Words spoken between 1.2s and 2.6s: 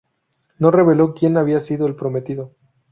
había sido el prometido.